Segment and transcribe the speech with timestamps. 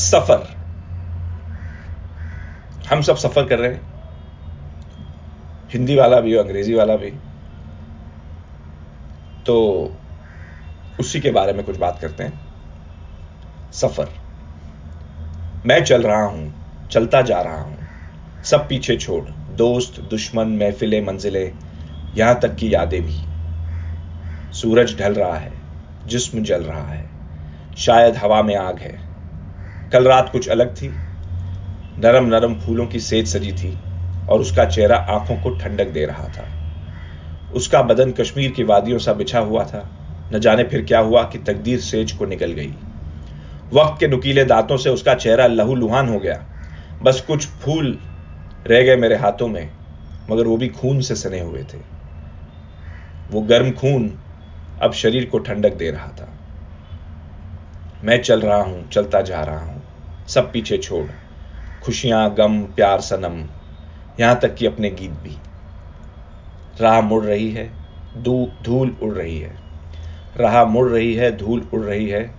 [0.00, 0.56] सफ़र।
[2.90, 3.82] हम सब सफ़र कर रहे हैं।
[5.72, 7.10] हिंदी वाला भी और अंग्रेज़ी वाला भी।
[9.46, 9.56] तो
[11.00, 12.40] उसी के बारे में कुछ बात करते हैं।
[13.72, 14.08] सफ़र।
[15.66, 16.54] मैं चल रहा हूँ,
[16.88, 17.78] चलता जा रहा हूँ।
[18.44, 19.24] सब पीछे छोड़,
[19.56, 21.52] दोस्त, दुश्मन, महफिलें, मंजिलें,
[22.14, 23.20] यहाँ तक की यादें भी।
[24.52, 25.52] सूरज ढल रहा है,
[26.06, 27.10] जिस्म जल रहा है।
[27.78, 29.09] शायद हवा में आग है।
[29.92, 30.88] कल रात कुछ अलग थी।
[31.98, 33.78] नरम नरम फूलों की सेज सजी थी
[34.28, 36.46] और उसका चेहरा आँखों को ठंडक दे रहा था।
[37.54, 39.88] उसका बदन कश्मीर की वादियों सा बिछा हुआ था।
[40.32, 42.72] न जाने फिर क्या हुआ कि तकदीर सेज को निकल गई।
[43.72, 46.44] वक्त के नुकीले दांतों से उसका चेहरा लहू लुहान हो गया।
[47.02, 47.98] बस कुछ फूल
[48.66, 49.70] रह गए मेरे हाथों में,
[50.30, 51.78] मगर वो भी खून से सने हुए थे।
[53.30, 54.12] वो गर्म खून
[54.82, 56.28] अब शरीर को ठंडक दे रहा था।
[58.04, 59.79] मैं चल रहा हूँ, चलता जा रहा हूँ।
[60.28, 61.06] सब पीछे छोड़।
[61.84, 63.48] खुशियाँ, गम, प्यार, सनम।
[64.20, 65.36] यहाँ तक कि अपने गीत भी।
[66.80, 67.70] राह मुड़ रही है
[68.62, 69.56] धूल उड़ रही है।
[70.36, 72.30] राह मुड़ रही है, धूल उड़ रही है।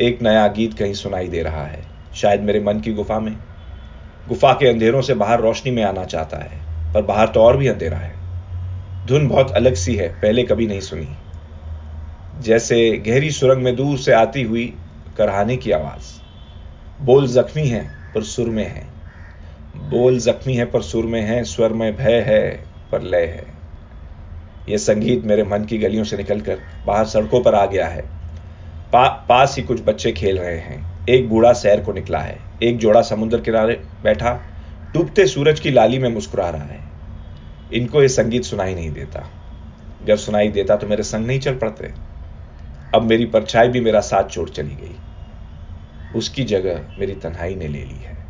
[0.00, 3.36] एक नया गीत कहीं सुनाई दे रहा है। शायद मेरे मन की गुफा में।
[4.28, 6.50] गुफा के अंधेरों से बाहर रोशनी में आना चाहता है,
[6.94, 8.14] पर बाहर तो और भी अंधेरा है।
[9.06, 11.08] धुन बहुत अलग सी है, पहले कभी नहीं सुनी।
[12.40, 14.76] जैसे गहरी सुरंग में दूर से आती हुई,
[15.18, 16.13] करहाने की आवाज़।
[17.02, 18.86] बोल जख्मी है पर सुर में है।
[19.90, 23.46] बोल जख्मी है पर सुर में है स्वर में भय है पर लय है।
[24.68, 28.02] यह संगीत मेरे मन की गलियों से निकलकर बाहर सड़कों पर आ गया है।
[28.92, 32.78] पा, पास ही कुछ बच्चे खेल रहे हैं। एक बूढ़ा सैर को निकला है। एक
[32.78, 34.40] जोड़ा समुद्र किनारे बैठा
[34.94, 36.80] डूबते सूरज की लाली में मुस्कुरा रहा है।
[37.72, 39.30] इनको यह संगीत सुनाई नहीं देता।
[40.06, 41.92] जब सुनाई देता तो मेरे संग नहीं चल पड़ते।
[42.94, 44.96] अब मेरी परछाई भी मेरा साथ छोड़ चली गई।
[46.14, 48.23] उसकी जगह मेरी तन्हाई ने ले ली है।